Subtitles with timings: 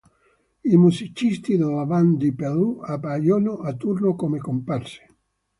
[0.63, 5.05] I musicisti della band di Pelù appaiono a turno come comparse.